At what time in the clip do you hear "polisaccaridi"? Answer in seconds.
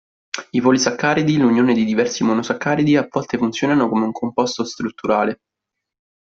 0.61-1.37